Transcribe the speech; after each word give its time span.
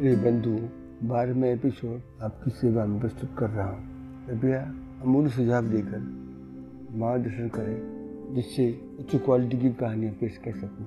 प्रिय 0.00 0.14
बंधु 0.16 0.50
बारहवें 1.08 1.52
एपिसोड 1.52 2.22
आपकी 2.22 2.50
सेवा 2.50 2.84
में 2.84 3.00
प्रस्तुत 3.00 3.30
कर 3.38 3.48
रहा 3.50 3.66
हूँ। 3.70 3.82
कृपया 4.26 4.60
अमूल्य 5.02 5.30
सुझाव 5.30 5.64
देकर 5.64 5.98
मार्गदर्शन 6.98 7.48
करें, 7.48 8.34
जिससे 8.34 8.80
उच्च 9.00 9.16
क्वालिटी 9.16 9.58
की 9.58 9.70
कहानियाँ 9.70 10.12
पेश 10.12 10.36
कर 10.36 10.52
सकूँ। 10.52 10.86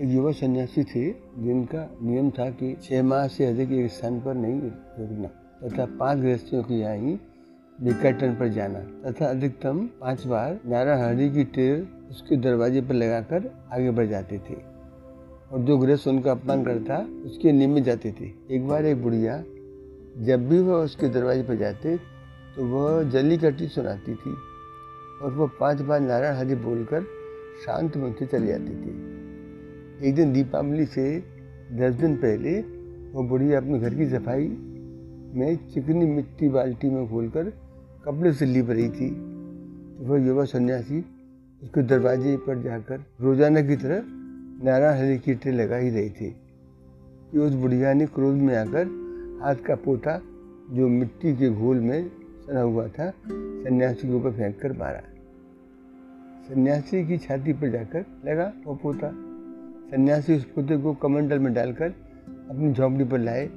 एक 0.00 0.14
युवा 0.14 0.32
सन्यासी 0.32 0.84
थे, 0.84 1.10
जिनका 1.38 1.88
नियम 2.02 2.30
था 2.30 2.50
कि 2.50 2.76
छह 2.82 3.02
माह 3.02 3.26
से 3.28 3.46
अधिक 3.46 3.72
एक 3.72 3.90
स्थान 3.90 4.20
पर 4.20 4.34
नहीं 4.34 4.60
रुकना, 4.60 5.28
तथा 5.64 5.86
पाँच 5.86 6.18
गृहस्थियों 6.18 6.62
की 6.62 6.82
ही 6.82 7.18
विकेटन 7.82 8.34
पर 8.34 8.48
जाना, 8.48 8.80
तथा 8.80 9.26
अधिकतम 9.26 9.88
पाँच 10.00 10.26
बार 10.26 10.60
नारा 10.66 10.96
हरी 10.96 11.30
की 11.30 11.44
टेर 11.44 11.88
उसके 12.10 12.36
दरवाजे 12.36 12.80
पर 12.80 12.94
लगाकर 12.94 13.50
आगे 13.72 13.90
बढ़ 13.90 14.06
जाते 14.06 14.38
थे। 14.38 14.73
और 15.54 15.60
जो 15.60 15.76
गृहस्थ 15.78 16.08
उनका 16.08 16.30
अपमान 16.30 16.64
करता 16.64 16.96
उसके 17.26 17.52
नियमित 17.52 17.84
जाते 17.84 18.10
थे। 18.12 18.30
एक 18.50 18.66
बार 18.68 18.86
एक 18.86 19.02
बुढ़िया, 19.02 19.36
जब 20.18 20.48
भी 20.48 20.58
वह 20.58 20.76
उसके 20.76 21.08
दरवाजे 21.08 21.42
पर 21.42 21.56
जाते 21.56 21.96
तो 22.56 22.64
वह 22.66 23.02
जली 23.10 23.36
कटी 23.38 23.66
सुनाती 23.68 24.14
थी 24.14 24.30
और 25.22 25.32
वह 25.32 25.50
पाँच 25.60 25.80
बार 25.82 26.00
नारायण 26.00 26.36
हरि 26.36 26.54
बोलकर 26.64 27.02
शांत 27.64 27.96
मन 27.96 28.12
से 28.18 28.26
चली 28.26 28.46
जाती 28.46 28.74
थी। 28.74 30.08
एक 30.08 30.14
दिन 30.14 30.32
दीपावली 30.32 30.86
से 30.86 31.06
दस 31.72 31.94
दिन 31.94 32.16
पहले, 32.16 32.60
वह 33.12 33.28
बुढ़िया 33.28 33.58
अपने 33.58 33.78
घर 33.78 33.94
की 33.94 34.08
सफ़ाई 34.08 34.46
में 35.34 35.56
चिकनी 35.74 36.06
मिट्टी 36.06 36.48
बाल्टी 36.48 36.90
में 36.90 37.08
खोलकर 37.10 37.52
कपड़े 38.04 38.32
से 38.32 38.46
लिप 38.46 38.70
रही 38.70 38.88
थी। 38.90 39.10
तो 39.10 40.04
वह 40.04 40.26
युवा 40.26 40.44
सन्यासी 40.46 40.98
उसके 41.62 41.82
दरवाजे 41.84 42.36
पर 42.36 42.62
जाकर 42.62 43.04
रोज़ाना 43.20 43.60
की 43.62 43.76
तरह 43.76 44.02
नारायण 44.62 45.06
हरि 45.06 45.18
की 45.18 45.34
ट्रे 45.34 45.52
लगा 45.52 45.76
ही 45.76 45.90
रही 45.90 46.10
थी। 46.10 46.36
कि 47.32 47.38
उस 47.38 47.54
बुढ़िया 47.54 47.92
ने 47.92 48.06
क्रोध 48.06 48.34
में 48.34 48.56
आकर 48.56 48.86
हाथ 49.42 49.56
का 49.56 49.74
पोता 49.74 50.22
जो 50.70 50.88
मिट्टी 50.88 51.36
के 51.36 51.50
घोल 51.50 51.80
में 51.80 52.08
सना 52.46 52.60
हुआ 52.60 52.88
था, 52.88 53.10
सन्यासी 53.28 54.08
के 54.08 54.14
ऊपर 54.14 54.30
फेंक 54.30 54.60
कर 54.60 54.72
मारा। 54.72 55.00
सन्यासी 56.48 57.06
की 57.06 57.18
छाती 57.18 57.52
पर 57.52 57.70
जाकर 57.70 58.04
लगा 58.26 58.52
वो 58.64 58.74
पोता। 58.74 59.10
सन्यासी 59.90 60.36
उस 60.36 60.44
पोते 60.44 60.76
को 60.76 60.94
कमंडल 60.94 61.38
में 61.38 61.54
डालकर 61.54 61.90
अपनी 62.50 62.72
झोंपड़ी 62.72 63.04
पर 63.04 63.18
लाए, 63.18 63.50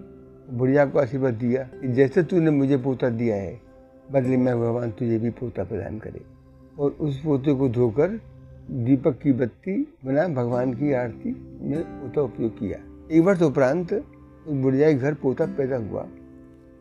बुढ़िया 0.52 0.86
को 0.86 1.00
आशीर्वाद 1.00 1.34
दिया 1.34 1.64
कि 1.64 1.88
जैसे 1.88 2.24
तूने 2.24 2.52
मुझे 2.52 2.78
पोता 2.78 3.10
दिया 3.10 3.36
है, 3.36 3.62
बदले 4.12 4.38
में 4.38 4.56
भगवान 4.56 4.92
तुझे 4.92 5.20
भी 5.20 5.30
पोता 5.30 5.64
प्रदान 5.64 6.00
करे। 6.00 6.22
और 6.80 6.92
उस 6.92 7.22
पोते 7.24 7.54
को 7.54 7.70
धोकर 7.70 8.20
दीपक 8.68 9.20
की 9.20 9.32
बत्ती 9.32 9.76
बना, 10.06 10.28
भगवान 10.28 10.74
की 10.74 10.92
आरती 10.94 11.30
में 11.62 11.84
पोता 11.84 12.22
उपयोग 12.22 12.58
किया। 12.60 12.78
एक 13.10 13.24
वर्ष 13.24 13.42
उपरांत 13.42 13.94
उस 13.94 14.56
बुढ़िया 14.56 14.92
के 14.92 14.98
घर 14.98 15.14
पोता 15.14 15.46
पैदा 15.58 15.78
हुआ, 15.80 16.06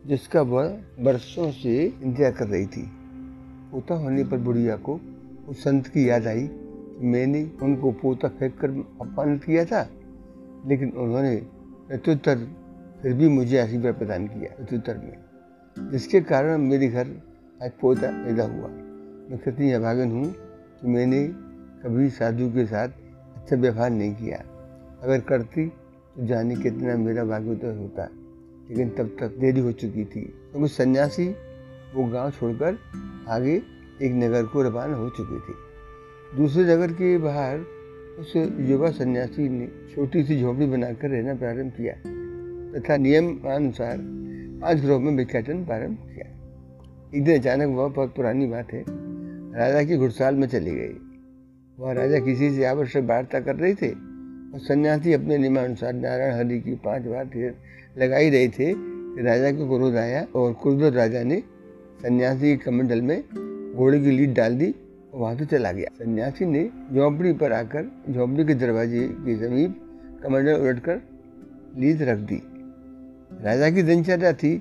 जिसका 0.05 0.41
वह 0.43 0.67
बरसों 0.99 1.49
से 1.51 1.75
इंतज़ार 1.85 2.31
कर 2.31 2.47
रही 2.47 2.65
थी। 2.65 2.83
पोता 3.71 3.95
होने 3.95 4.23
पर 4.23 4.37
बुढ़िया 4.39 4.75
को 4.79 4.99
उस 5.47 5.63
संत 5.63 5.87
की 5.87 6.09
याद 6.09 6.27
आई 6.27 6.49
मैंने 7.03 7.43
उनको 7.63 7.91
पोता 7.93 8.27
फेंक 8.29 8.57
कर 8.59 8.69
अपमानित 9.01 9.43
किया 9.43 9.65
था, 9.65 9.87
लेकिन 10.67 10.91
उन्होंने 10.91 11.35
प्रत्युत्तर 11.87 12.47
फिर 13.01 13.13
भी 13.13 13.27
मुझे 13.29 13.57
आशीर्वाद 13.59 13.95
प्रदान 13.95 14.27
किया 14.27 14.55
प्रत्युत्तर 14.55 14.97
में, 14.97 15.91
जिसके 15.91 16.21
कारण 16.23 16.61
मेरे 16.61 16.87
घर 16.87 17.17
आज 17.63 17.71
पोता 17.81 18.11
पैदा 18.23 18.43
हुआ। 18.45 18.67
मैं 19.29 19.37
कितनी 19.39 19.71
अभागन 19.71 20.11
हूँ 20.11 20.31
कि 20.81 20.87
मैंने 20.87 21.27
कभी 21.83 22.09
साधु 22.09 22.49
के 22.49 22.65
साथ 22.65 22.89
अच्छा 23.35 23.55
व्यवहार 23.55 23.89
नहीं 23.89 24.15
किया। 24.15 24.37
अगर 25.03 25.19
करती 25.19 25.67
तो 25.67 26.25
जाने 26.25 26.55
कितना 26.55 26.97
मेरा 26.97 27.23
भाग्योदय 27.25 27.67
होता। 27.67 28.09
लेकिन 28.69 28.89
तब 28.89 29.17
तक 29.19 29.37
देरी 29.37 29.59
हो 29.59 29.71
चुकी 29.71 30.05
थी। 30.05 30.21
क्योंकि 30.21 30.59
तो 30.59 30.67
सन्यासी, 30.67 31.27
वो 31.95 32.03
गाँव 32.03 32.31
छोड़कर 32.31 32.77
आगे 33.29 33.61
एक 34.01 34.11
नगर 34.11 34.43
को 34.43 34.61
रवाना 34.61 34.95
हो 34.95 35.09
चुकी 35.09 35.39
थी। 35.39 35.53
दूसरे 36.37 36.63
नगर 36.63 36.91
के 36.91 37.17
बाहर 37.17 37.59
उस 38.19 38.33
युवा 38.59 38.91
सन्यासी 38.91 39.49
ने 39.49 39.67
छोटी 39.95 40.23
सी 40.23 40.41
झोपड़ी 40.41 40.65
बनाकर 40.65 41.09
रहना 41.09 41.33
प्रारंभ 41.33 41.71
किया। 41.71 41.93
तथा 42.79 42.97
नियमानुसार 42.97 43.97
पाँच 44.61 44.77
ग्रोह 44.77 44.99
में 44.99 45.15
भिक्षाटन 45.15 45.65
प्रारंभ 45.65 45.97
किया। 45.97 46.27
एक 47.15 47.23
दिन 47.25 47.39
अचानक 47.39 47.75
वह 47.75 47.87
बहुत 47.87 48.15
पुरानी 48.15 48.47
बात 48.47 48.73
है। 48.73 48.85
राजा 49.59 49.83
की 49.83 49.97
घुड़साल 49.97 50.35
में 50.35 50.47
चली 50.47 50.71
गई। 50.71 50.95
वह 51.79 51.91
राजा 51.93 52.19
किसी 52.19 52.49
से 52.55 52.63
आवश्यक 52.65 53.03
वार्ता 53.03 53.39
कर 53.39 53.55
रहे 53.55 53.73
थे 53.73 53.89
और 53.89 54.59
सन्यासी 54.59 55.13
अपने 55.13 55.37
नियमानुसार 55.37 55.93
नारायण 55.93 56.33
हरि 56.33 56.59
की 56.59 56.75
पाँच 56.75 57.03
बार 57.03 57.25
लगा 57.97 58.17
ही 58.17 58.29
रहे 58.29 58.47
थे 58.47 58.73
कि 58.73 59.23
राजा 59.23 59.51
को 59.51 59.67
क्रोध 59.67 59.95
आया 59.95 60.25
और 60.35 60.53
क्रोध 60.53 60.83
राजा 60.83 61.23
ने 61.23 61.43
सन्यासी 62.01 62.57
के 62.57 62.63
कमंडल 62.63 63.01
में 63.01 63.17
घोड़े 63.75 63.99
की 63.99 64.11
लीड 64.11 64.33
डाल 64.33 64.55
दी 64.55 64.69
और 65.13 65.19
वहाँ 65.19 65.35
से 65.35 65.45
चला 65.45 65.71
गया। 65.71 65.89
सन्यासी 65.99 66.45
ने 66.45 66.63
झोंपड़ी 66.93 67.33
पर 67.33 67.51
आकर 67.51 67.91
झोंपड़ी 68.09 68.45
के 68.45 68.53
दरवाजे 68.53 69.07
के 69.07 69.35
समीप 69.37 69.75
कमंडल 70.23 70.53
उलट 70.53 70.79
कर 70.79 71.01
लीड 71.77 72.01
रख 72.01 72.17
दी। 72.17 72.41
राजा 73.43 73.69
की 73.69 73.83
दिनचर्या 73.83 74.33
थी 74.33 74.55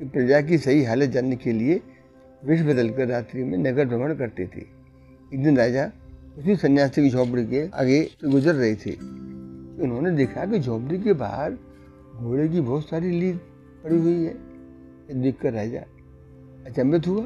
कि 0.00 0.04
प्रजा 0.04 0.40
की 0.40 0.58
सही 0.58 0.84
हालत 0.84 1.10
जानने 1.10 1.36
के 1.36 1.52
लिए 1.52 1.80
विष 2.42 2.62
बदलकर 2.62 3.08
रात्रि 3.08 3.44
में 3.44 3.58
नगर 3.58 3.88
भ्रमण 3.88 4.14
करते 4.14 4.46
थे। 4.46 4.60
एक 5.34 5.42
दिन 5.44 5.56
राजा 5.56 5.90
उसी 6.38 6.56
सन्यासी 6.56 7.02
की 7.02 7.10
झोपड़ी 7.10 7.44
के 7.46 7.68
आगे 7.70 8.00
तो 8.20 8.30
गुजर 8.30 8.54
रहे 8.54 8.74
थे। 8.74 8.92
उन्होंने 9.82 10.10
देखा 10.10 10.44
कि 10.46 10.58
झोपड़ी 10.58 10.98
के 10.98 11.12
बाहर 11.12 11.52
घोड़े 12.16 12.48
की 12.48 12.60
बहुत 12.60 12.88
सारी 12.88 13.10
लीद 13.10 13.40
पड़ी 13.84 13.98
हुई 13.98 14.24
है। 14.24 14.34
देख 15.22 15.40
कर 15.40 15.52
राजा 15.52 15.80
अचंभित 16.66 17.06
हुआ 17.06 17.24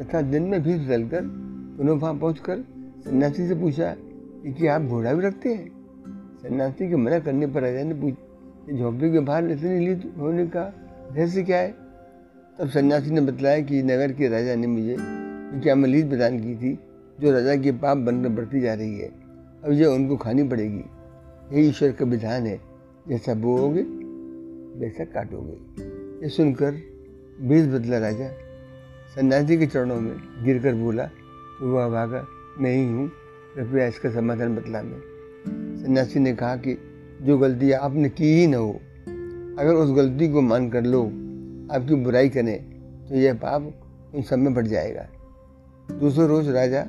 तथा 0.00 0.20
दिन 0.22 0.42
में 0.42 0.62
भी 0.62 0.74
बदलकर 0.74 1.22
उन्होंने 1.22 2.00
वहाँ 2.00 2.14
पहुँच 2.14 2.38
कर 2.38 2.64
सन्यासी 3.04 3.48
से 3.48 3.54
पूछा 3.54 3.94
कि 4.42 4.52
क्या 4.52 4.74
आप 4.74 4.82
घोड़ा 4.82 5.12
भी 5.12 5.26
रखते 5.26 5.54
हैं? 5.54 5.68
सन्यासी 6.42 6.88
के 6.88 6.96
मना 6.96 7.18
करने 7.18 7.46
पर 7.46 7.62
राजा 7.62 7.82
ने 7.82 7.94
पूछा 7.94 8.76
झोपड़ी 8.76 9.12
के 9.12 9.20
बाहर 9.20 9.50
इतनी 9.50 9.86
लीद 9.86 10.12
होने 10.18 10.46
का 10.46 10.72
रहस्य 11.12 11.42
क्या 11.42 11.58
है? 11.58 11.74
तब 12.58 12.68
सन्यासी 12.68 13.10
ने 13.10 13.20
बताया 13.20 13.60
कि 13.60 13.82
नगर 13.82 14.12
के 14.12 14.28
राजा 14.28 14.54
ने 14.54 14.66
मुझे 14.66 14.96
क्या 15.60 15.74
मैं 15.74 15.88
लीद 15.88 16.08
प्रदान 16.08 16.38
की 16.38 16.54
थी। 16.56 16.78
जो 17.20 17.32
राजा 17.32 17.56
के 17.56 17.72
पाप 17.72 17.98
बनकर 17.98 18.28
बढ़ती 18.28 18.60
जा 18.60 18.74
रही 18.74 18.98
है। 18.98 19.08
अब 19.64 19.72
यह 19.72 19.86
उनको 19.86 20.16
खानी 20.16 20.42
पड़ेगी। 20.42 20.84
यही 21.52 21.68
ईश्वर 21.68 21.92
का 21.92 22.04
विधान 22.04 22.46
है, 22.46 22.60
जैसा 23.08 23.34
बोओगे, 23.34 23.82
वैसा 24.80 25.04
काटोगे। 25.04 25.82
ये 26.22 26.28
सुनकर 26.28 26.74
बीज 27.40 27.68
बदला 27.68 27.98
राजा। 27.98 28.28
सन्यासी 29.14 29.56
के 29.58 29.66
चरणों 29.66 30.00
में 30.00 30.16
गिर 30.44 30.58
कर 30.58 30.74
बोला 30.74 31.04
तो 31.60 31.72
वह 31.72 31.88
भागा 31.88 32.26
मैं 32.58 32.74
ही 32.74 32.86
हूँ। 32.86 33.10
कृपया 33.56 33.86
इसका 33.86 34.10
समाधान 34.10 34.56
बतला 34.56 34.82
में। 34.82 35.00
सन्यासी 35.84 36.18
ने 36.18 36.34
कहा 36.34 36.56
कि 36.56 36.76
जो 37.22 37.38
गलती 37.38 37.72
आपने 37.72 38.08
की 38.08 38.32
ही 38.34 38.46
न 38.46 38.54
हो, 38.54 38.72
अगर 39.58 39.74
उस 39.74 39.96
गलती 39.96 40.28
को 40.28 40.40
मान 40.40 40.68
कर 40.70 40.82
लो, 40.82 41.02
आपकी 41.74 41.94
बुराई 41.94 42.28
करें 42.28 42.58
तो 43.08 43.14
यह 43.14 43.34
पाप 43.34 43.72
उन 44.14 44.22
सब 44.22 44.38
में 44.38 44.54
बढ़ 44.54 44.66
जाएगा। 44.66 45.08
दूसरे 45.92 46.26
रोज 46.26 46.48
राजा 46.48 46.86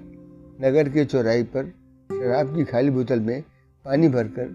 नगर 0.59 0.89
के 0.89 1.05
चौराहे 1.05 1.43
पर 1.45 1.65
शराब 2.09 2.55
की 2.55 2.63
खाली 2.63 2.89
बोतल 2.89 3.19
में 3.19 3.41
पानी 3.85 4.07
भरकर 4.09 4.47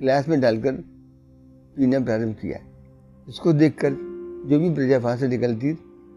गिलास 0.00 0.28
में 0.28 0.40
डालकर 0.40 0.72
पीना 1.76 2.00
प्रारंभ 2.00 2.34
किया। 2.34 2.58
इसको 3.28 3.52
देखकर 3.52 3.90
जो 4.48 4.58
भी 4.60 4.72
प्रजा 4.74 4.98
वहाँ 4.98 5.16
से 5.16 5.28
निकलती, 5.28 5.72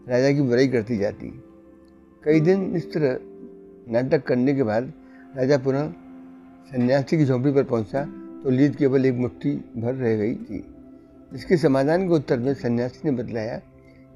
राजा 0.08 0.30
की 0.32 0.42
बुराई 0.42 0.68
करती 0.68 0.96
जाती। 0.98 1.28
कई 2.24 2.40
दिन 2.40 2.64
इस 2.76 2.92
तरह 2.92 3.18
नाटक 3.92 4.22
करने 4.26 4.54
के 4.54 4.62
बाद 4.62 4.92
राजा 5.36 5.58
पुनः 5.58 5.90
सन्यासी 6.70 7.16
की 7.18 7.24
झोंपड़ी 7.24 7.52
पर 7.52 7.64
पहुँचा 7.64 8.04
तो 8.44 8.50
लीद 8.50 8.76
केवल 8.76 9.06
एक 9.06 9.14
मुट्ठी 9.14 9.54
भर 9.76 9.94
रह 9.94 10.16
गई 10.16 10.34
थी। 10.34 10.64
इसके 11.34 11.56
समाधान 11.56 12.08
के 12.08 12.14
उत्तर 12.14 12.38
में 12.38 12.54
सन्यासी 12.54 13.00
ने 13.04 13.22
बतलाया 13.22 13.58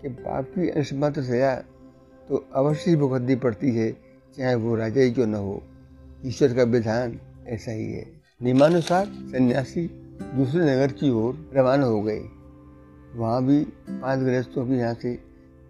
कि 0.02 0.08
पाप 0.08 0.44
की 0.54 0.68
अंशमात्र 0.70 1.22
सजा 1.22 1.54
तो 2.28 2.46
अवश्य 2.54 2.96
भुगतनी 2.96 3.36
पड़ती 3.36 3.70
है 3.70 3.90
चाहे 4.36 4.54
वो 4.54 4.74
राजा 4.74 5.00
ही 5.00 5.10
क्यों 5.10 5.26
न 5.26 5.34
हो, 5.34 5.62
ईश्वर 6.26 6.54
का 6.54 6.62
विधान 6.62 7.18
ऐसा 7.48 7.72
ही 7.72 7.92
है। 7.92 8.04
नियमानुसार 8.40 9.06
सन्यासी 9.06 9.86
दूसरे 10.36 10.60
नगर 10.62 10.92
की 10.92 11.10
ओर 11.10 11.50
रवाना 11.54 11.86
हो 11.86 12.00
गए। 12.02 12.20
वहाँ 13.16 13.44
भी 13.44 13.58
पाँच 13.90 14.20
गृहस्थों 14.20 14.66
के 14.66 14.74
यहाँ 14.74 14.94
से 14.94 15.14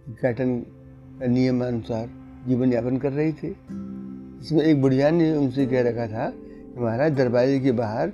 उद्घाटन 0.09 0.59
का 1.21 1.27
नियमानुसार 1.27 2.09
जीवन 2.49 2.73
यापन 2.73 2.97
कर 2.97 3.13
रहे 3.13 3.33
थे। 3.33 3.49
इसमें 4.43 4.63
एक 4.63 4.81
बुढ़िया 4.81 5.11
ने 5.11 5.33
उनसे 5.37 5.67
कह 5.67 5.83
रखा 5.83 6.07
था 6.07 6.33
महाराज 6.79 7.13
दरवाजे 7.13 7.59
के 7.61 7.73
बाहर 7.73 8.13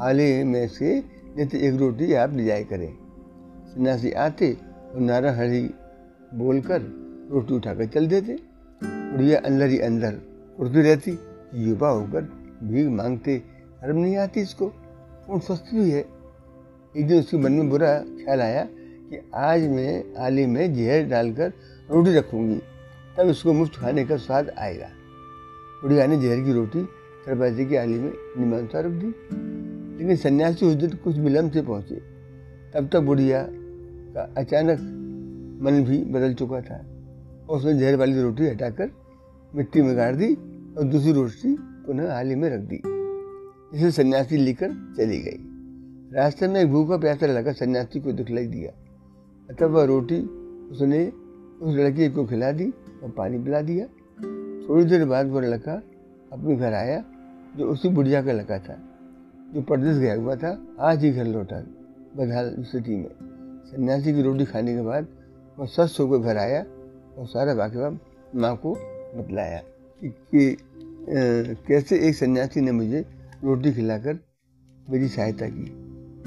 आले 0.00 0.44
में 0.44 0.66
से 0.68 0.98
नित्य 1.36 1.58
एक 1.58 1.74
रोटी 1.74 2.12
आप 2.14 2.34
ले 2.36 2.44
जाए 2.44 2.64
करें। 2.64 2.92
सन्यासी 3.68 4.12
आते 4.12 4.52
और 4.94 5.00
नारा 5.00 5.32
हरी 5.32 5.62
बोलकर 6.34 6.82
रोटी 7.32 7.54
उठाकर 7.54 7.86
चल 7.86 8.06
देते। 8.06 8.38
बुढ़िया 9.08 9.40
अंदर 9.40 9.66
ही 9.66 9.78
अंदर 9.78 10.18
उड़ती 10.60 10.82
रहती, 10.82 11.18
युवा 11.54 11.88
होकर 11.88 12.22
भीख 12.64 12.86
मांगते 12.86 13.38
शर्म 13.80 13.96
नहीं 13.96 14.16
आती 14.16 14.40
इसको। 14.40 14.66
कौन 15.26 15.40
स्वस्थ 15.40 15.64
भी 15.74 15.90
है। 15.90 16.04
एक 16.96 17.08
दिन 17.08 17.18
उसके 17.18 17.36
मन 17.36 17.52
में 17.52 17.70
बुरा 17.70 17.98
ख्याल 17.98 18.40
आया 18.40 18.68
कि 19.10 19.30
आज 19.34 19.62
मैं 19.62 20.14
आली 20.18 20.46
में 20.46 20.74
जहर 20.74 21.04
डालकर 21.04 21.48
रोटी 21.90 22.14
रखूँगी, 22.14 22.60
तब 23.16 23.26
उसको 23.26 23.52
मुफ़्त 23.52 23.80
खाने 23.80 24.04
का 24.04 24.16
स्वाद 24.16 24.50
आएगा। 24.58 24.88
बुढ़िया 25.82 26.06
ने 26.06 26.16
जहर 26.16 26.44
की 26.44 26.52
रोटी 26.52 26.84
सरपाजी 27.26 27.66
की 27.66 27.76
आली 27.76 27.98
में 27.98 28.12
निमानता 28.38 28.80
रख 28.80 28.90
दी। 28.90 29.06
लेकिन 29.98 30.16
सन्यासी 30.16 30.66
उस 30.66 30.74
दिन 30.74 30.90
कुछ 30.90 31.16
विलम्ब 31.16 31.52
से 31.52 31.62
पहुँचे। 31.62 31.94
तब 32.74 32.88
तक 32.92 33.00
बुढ़िया 33.00 33.46
का 34.14 34.34
अचानक 34.36 34.78
मन 35.62 35.84
भी 35.84 36.04
बदल 36.04 36.34
चुका 36.34 36.60
था। 36.60 36.84
और 37.50 37.58
उसने 37.58 37.78
जहर 37.78 37.96
वाली 37.96 38.22
रोटी 38.22 38.46
हटाकर 38.46 38.90
मिट्टी 39.54 39.82
में 39.82 39.96
गाड़ 39.96 40.16
दी 40.16 40.34
और 40.78 40.84
दूसरी 40.84 41.12
रोटी 41.12 41.56
पुनः 41.60 42.12
आली 42.12 42.34
में 42.34 42.50
रख 42.50 42.60
दी। 42.60 42.82
जिसे 43.74 43.90
सन्यासी 43.90 44.36
लेकर 44.36 44.94
चली 44.96 45.18
गई। 45.18 45.44
रास्ते 46.16 46.48
में 46.48 46.60
एक 46.60 46.70
भूखा 46.72 46.96
प्यासा 46.96 47.26
लगा 47.26 47.52
सन्यासी 47.52 48.00
को 48.00 48.12
दिखलाई 48.12 48.46
दिया। 48.46 48.72
अतः 49.50 49.66
वह 49.66 49.84
रोटी 49.84 50.20
उसने 50.68 51.12
उस 51.62 51.76
लड़के 51.76 52.08
को 52.08 52.26
खिला 52.26 52.52
दी 52.52 52.70
और 53.02 53.10
पानी 53.10 53.38
पिला 53.38 53.60
दिया। 53.60 53.86
थोड़ी 54.68 54.84
देर 54.84 55.04
बाद 55.04 55.26
वह 55.26 55.42
लड़का 55.42 55.82
अपने 56.32 56.56
घर 56.56 56.72
आया, 56.72 57.04
जो 57.56 57.64
उसी 57.64 57.88
बुढ़िया 57.88 58.22
का 58.22 58.32
लड़का 58.32 58.58
था, 58.58 58.78
जो 59.54 59.62
परदेश 59.62 59.96
गया 59.96 60.14
हुआ 60.14 60.36
था, 60.36 60.66
आज 60.80 61.04
ही 61.04 61.10
घर 61.10 61.24
लौटा 61.24 61.60
बदहाल 62.16 62.56
स्थिति 62.58 62.96
में। 62.96 63.10
सन्यासी 63.66 64.14
की 64.14 64.22
रोटी 64.22 64.44
खाने 64.44 64.74
के 64.74 64.82
बाद 64.82 65.06
वह 65.58 65.66
स्वस्थ 65.66 66.00
होकर 66.00 66.18
घर 66.18 66.36
आया 66.36 66.64
और 67.18 67.26
सारा 67.26 67.52
वाकवा 67.52 67.98
माँ 68.40 68.56
को 68.56 68.74
बतलाया 69.16 69.62
कि, 70.04 70.56
कैसे 71.68 72.08
एक 72.08 72.14
सन्यासी 72.14 72.60
ने 72.60 72.72
मुझे 72.72 73.04
रोटी 73.44 73.72
खिलाकर 73.72 74.18
मेरी 74.90 75.08
सहायता 75.08 75.46
की। 75.48 75.66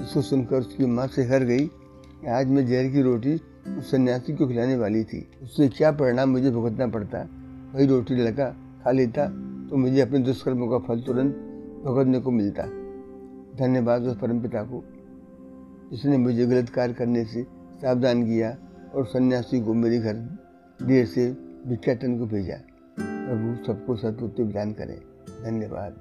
इसको 0.04 0.22
सुनकर 0.22 0.60
उसकी 0.60 0.86
माँ 0.86 1.08
से 1.08 1.24
हर 1.24 1.44
गई 1.44 1.68
कि 1.68 2.28
आज 2.28 2.48
मैं 2.48 2.68
जहर 2.68 2.88
की 2.88 3.02
रोटी 3.02 3.42
उस 3.78 3.92
सन्यासी 3.92 4.34
को 4.34 4.48
खिलाने 4.48 4.76
वाली 4.76 5.04
थी। 5.04 5.28
उससे 5.44 5.68
क्या 5.68 5.92
परिणाम 5.92 6.30
मुझे 6.30 6.52
भुगतना 6.52 6.88
पड़ता? 6.88 7.28
वही 7.76 7.88
रोटी 7.88 8.16
लगा 8.16 8.56
खा 8.84 8.92
लेता 8.92 9.28
तो 9.70 9.78
मुझे 9.78 10.02
अपने 10.02 10.20
दुष्कर्मों 10.20 10.68
का 10.68 10.78
फल 10.78 11.02
तुरंत 11.02 11.36
भुगतने 11.84 12.20
को 12.20 12.32
मिलता। 12.32 12.64
धन्यवाद 13.58 14.02
उस 14.02 14.18
परमपिता 14.20 14.64
को। 14.64 14.84
जिसने 15.92 16.18
मुझे 16.18 16.46
गलत 16.46 16.70
कार्य 16.70 16.94
करने 16.94 17.26
से 17.26 17.44
सावधान 17.82 18.24
किया 18.24 18.58
और 18.96 19.06
सन्यासी 19.06 19.62
को 19.62 19.74
मेरे 19.74 20.00
घर 20.00 20.38
देर 20.82 21.06
से 21.06 21.32
भिक्षाटन 21.68 22.20
को 22.20 22.26
भेजा। 22.26 22.56
प्रभु 23.00 23.66
सबको 23.66 23.96
सतुत्व 23.96 24.46
प्रदान 24.46 24.74
करें। 24.74 25.00
धन्यवाद। 25.44 25.96